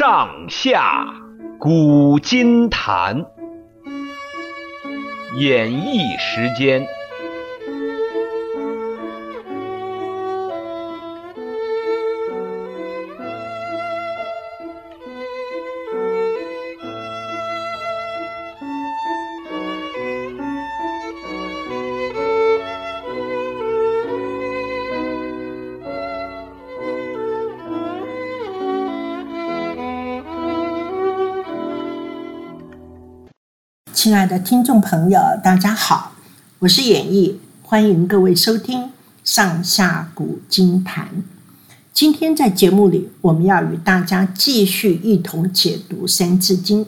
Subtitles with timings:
[0.00, 1.04] 上下
[1.58, 3.26] 古今谈，
[5.36, 6.88] 演绎时间。
[33.92, 36.12] 亲爱的听众朋友，大家好，
[36.60, 38.84] 我是演绎，欢迎各位收听
[39.24, 41.06] 《上下古今谈》。
[41.92, 46.84] 今天在节目里，我们要与大家继续一同解读《三字经》。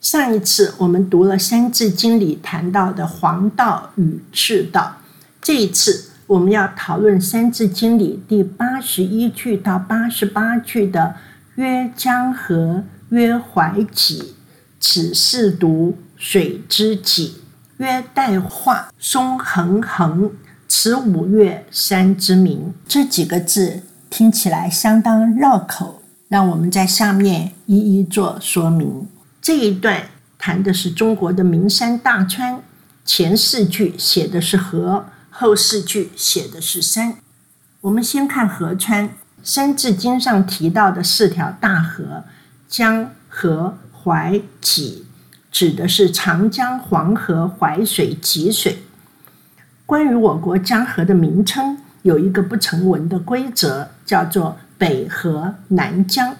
[0.00, 4.96] 上一次我们读了《三字经》里谈到的黄道与赤道，
[5.42, 11.14] 这一次我们要讨论《三字经》里第八十一句到八十八句的
[11.56, 14.34] “曰江河，曰淮济，
[14.80, 17.36] 此四犊。”水之济，
[17.78, 20.30] 曰岱化，松横横，
[20.68, 22.74] 此五岳山之名。
[22.86, 29.08] 这几个字听起来相当绕口，让我们在下面一一做说明。
[29.40, 32.60] 这一段谈的是中国的名山大川，
[33.06, 37.14] 前四句写的是河，后四句写的是山。
[37.80, 39.08] 我们先看河川，
[39.42, 42.24] 《三字经》上提到的四条大河：
[42.68, 45.06] 江河、淮、济。
[45.52, 48.84] 指的是长江、黄河、淮水、济水。
[49.84, 56.36] 关于我国江河的名称，有一个不成文的规则，叫做北河南江，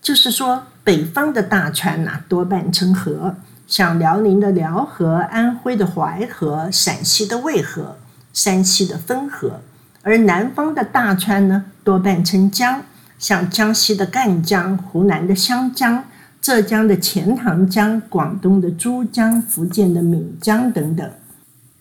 [0.00, 3.34] 就是说北方的大川呐、多半称河，
[3.66, 7.96] 像辽宁的辽河、安徽的淮河、陕西的渭河、
[8.32, 9.60] 山西的汾河；
[10.02, 12.84] 而南方的大川呢，多半称江，
[13.18, 16.04] 像江西的赣江、湖南的湘江。
[16.46, 21.10] 浙江的钱塘江、广东的珠江、福建的闽江等等。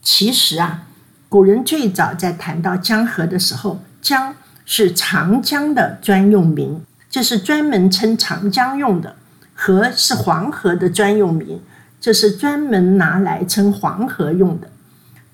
[0.00, 0.86] 其实啊，
[1.28, 9.16] 古人最早在谈到江河的时候，江是长江的专用名，这是专门称长江用的；
[9.52, 11.60] 河是黄河的专用名，
[12.00, 14.70] 这是专门拿来称黄河用的。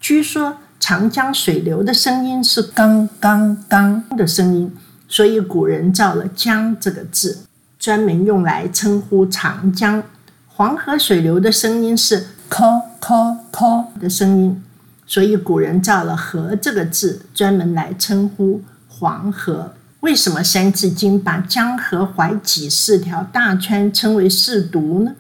[0.01, 4.75] 据说长江水流的声音是“刚刚刚”的声音，
[5.07, 7.41] 所以古人造了“江”这个字。
[7.79, 10.03] 专门用来称呼长江，
[10.49, 14.65] 黄河水流的声音是“抠抠抠”的声音，
[15.07, 19.75] 所以古人造了“河”这个字，专门来称呼黄河。
[20.01, 25.15] 为什么《三字经》把江河淮济四条大川称为四渎呢？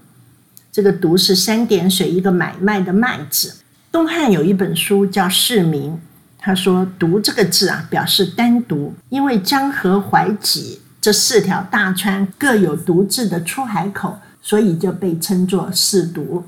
[0.73, 3.55] 这个“渎”是三点水一个买卖的“卖”字。
[3.93, 5.93] 东汉有一本书叫《释名》，
[6.39, 10.81] 他说“渎”这个字啊，表示单独，因为江河淮济。
[11.01, 16.43] 这四条大川各有独自的出海口，所以就被称作四渎。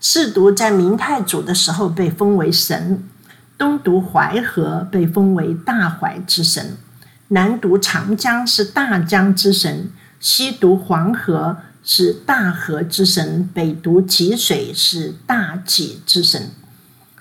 [0.00, 3.02] 四渎在明太祖的时候被封为神，
[3.58, 6.76] 东犊淮河被封为大淮之神，
[7.28, 16.50] 南犊长江是大江之神，西犊黄河是大河之神，北犊济水是大济之神。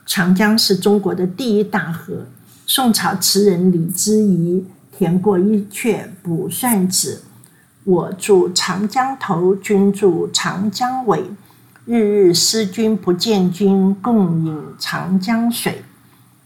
[0.05, 2.27] 长江是中国的第一大河。
[2.67, 4.65] 宋朝词人李之仪。
[4.97, 7.21] 填过一阙《卜算子》
[7.85, 11.23] ：“我住长江头，君住长江尾。
[11.85, 15.83] 日日思君不见君，共饮长江水。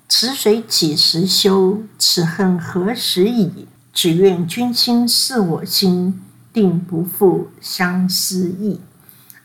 [0.10, 1.84] 此水几时休？
[1.98, 3.68] 此恨何时已？
[3.94, 8.82] 只愿君心似我心，定不负相思意。”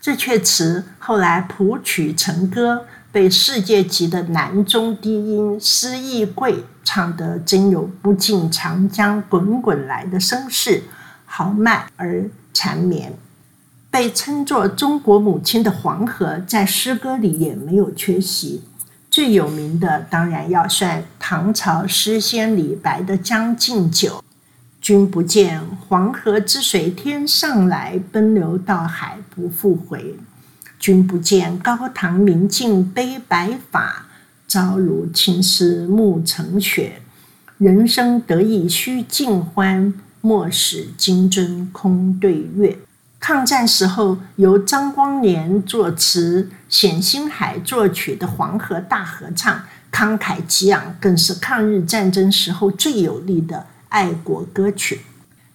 [0.03, 2.87] 这阙词后来谱曲成歌。
[3.13, 10.85] 被世界级的男中低音施逸贵唱得真有“不尽长江滚滚来”的声势，
[11.25, 13.13] 豪迈而缠绵。
[13.91, 18.63] 被称作中国母亲的黄河，在诗歌里也没有缺席。
[19.11, 24.19] 最有名的当然要算唐朝诗仙李白的《将进酒》
[24.81, 30.17] ：“君不见黄河之水天上来，奔流到海不复回。”
[30.79, 34.06] 君不见高堂明镜悲白发，
[34.49, 37.01] 朝如青丝暮成雪。
[37.59, 42.79] 人生得意须尽欢，莫使金樽空对月。
[43.19, 49.53] 抗战时候由张光年作词、冼星海作曲的《黄河大合唱》，
[49.91, 55.01] 慷慨激昂，更是抗日战争时候最有力的爱国歌曲。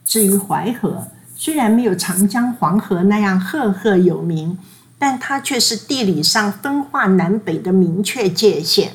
[0.04, 4.58] 至于淮河，虽然没有长江、黄河那样赫赫有名。
[5.02, 8.92] 但它却是地理上分化南北的明确界限。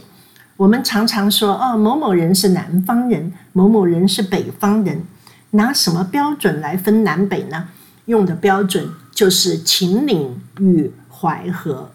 [0.57, 5.05] 我们常常说，哦，某某人是南方人，某某人是北方人，
[5.51, 7.71] 拿什么标准来分南北呢？
[8.05, 11.91] 用的标准就是秦岭与淮河。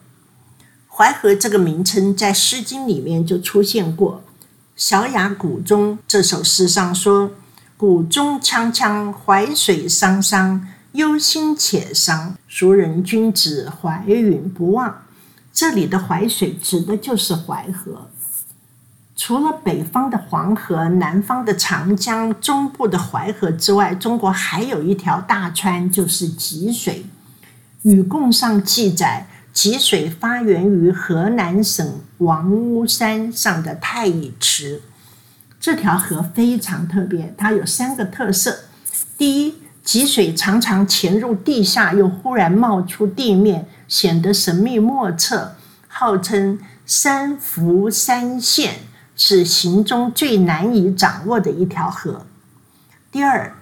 [0.89, 4.23] 淮河这个名称在《诗经》里面就出现过，
[4.75, 7.31] 《小雅·谷中》这首诗上说
[7.77, 12.35] ：“谷中锵锵，淮水汤汤，忧心且伤。
[12.47, 15.03] 孰人君子，怀允不忘。”
[15.53, 18.09] 这里的淮水指的就是淮河。
[19.15, 27.05] 除了北方的黄河、南方的长江、中部的淮河之外，中国还有一条大川，就是济水。
[27.83, 29.27] 禹贡上记载。
[29.53, 34.81] 济水发源于河南省王屋山上的太乙池。
[35.59, 38.59] 这条河非常特别，它有三个特色：
[39.17, 45.55] 第一，济水常常潜入地下，又忽然冒出地面，显得神秘莫测，
[45.87, 48.75] 号称“三伏三现”，
[49.17, 52.25] 是行中最难以掌握的一条河。
[53.11, 53.53] 第二，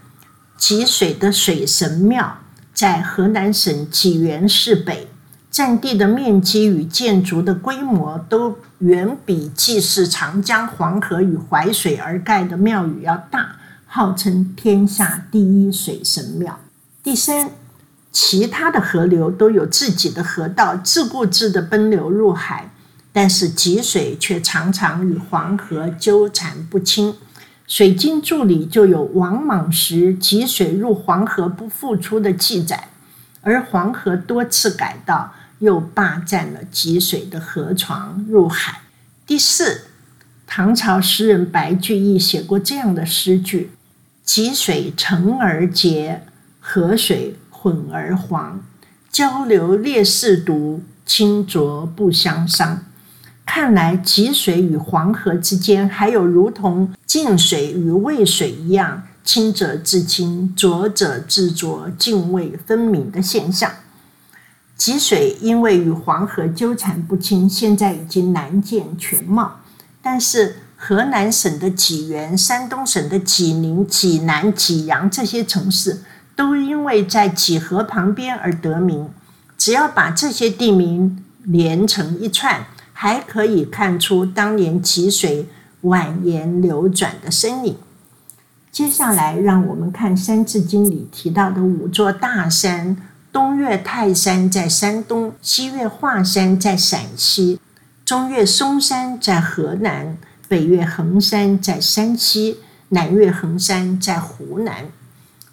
[0.58, 2.40] 济水的水神庙
[2.74, 5.08] 在河南省济源市北。
[5.52, 13.56] 占地的面积与建筑的规模都远比祭祀长江、黄河与淮水而盖的庙宇要大，
[13.92, 16.60] 号称天下第一水神庙。
[17.02, 17.50] 第三，
[18.12, 22.72] 其他的河流都有自己的河道，自顾自地奔流入海，
[23.12, 27.14] 但是济水却常常与黄河纠缠不清。
[27.66, 32.90] 《水经注》里就有王莽时济水入黄河不复出的记载，
[33.42, 35.34] 而黄河多次改道。
[35.60, 38.80] 又霸占了济水的河床入海。
[39.28, 39.88] 第四，
[40.48, 43.72] 唐朝诗人白居易写过这样的诗句
[44.32, 46.22] ：“积水澄而洁，
[46.60, 48.64] 河水混而黄，
[49.12, 52.86] 交流烈士毒，清浊不相伤。”
[53.44, 63.72] 看来积水与黄河之间还有如同晋水与渭水一样，清者自清，浊者自浊，泾渭分明的现象。
[64.78, 69.62] 积水因为与黄河纠缠不清，现在已经难见全貌。
[70.04, 76.02] 但是河南省的济源、山东省的济宁、济南、济阳这些城市，
[76.38, 79.10] 都因为在济河旁边而得名。
[79.58, 85.50] 只要把这些地名连成一串，还可以看出当年济水
[85.84, 87.76] 蜿蜒流转的身影。
[88.72, 92.96] 接下来，让我们看《三字经》里提到的五座大山。
[93.32, 97.60] 东岳泰山在山东，西岳华山在陕西，
[98.06, 100.18] 中岳嵩山在河南，
[100.50, 102.58] 北岳衡山在山西，
[102.90, 104.88] 南岳衡山在湖南。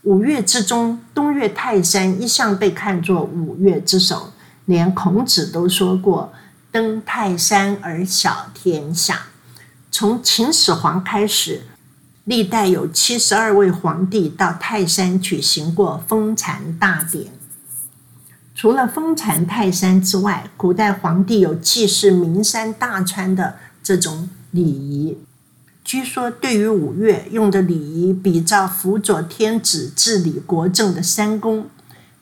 [0.05, 4.33] 五岳之中，东岳泰山一向被看作五岳之首，
[4.65, 6.33] 连孔子都说过
[6.73, 9.27] “登泰山而小天下”。
[9.93, 11.65] 从秦始皇开始，
[12.25, 17.27] 历代有七十二位皇帝到泰山举行过封禅大典。
[18.55, 25.19] 除了封禅泰山之外，古代皇帝有祭祀名山大川的这种礼仪。
[25.85, 31.65] 据说，对于五岳用的礼仪，比照辅佐天子治理国政的三公；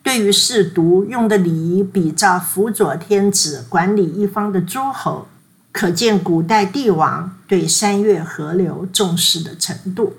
[0.03, 5.29] 对于四犊用的礼仪，比照辅佐天子管理一方的诸侯。
[5.73, 10.15] 可见古代帝王对山岳河流重视的程度。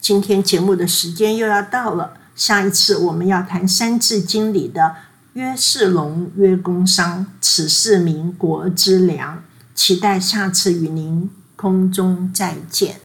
[0.00, 4.96] 今天节目的时间又要到了，下一次我们要谈《三字经》里的。
[5.34, 9.42] 曰士农，曰工商，此四民国之良。
[9.74, 13.00] 期待下次与您空中再见。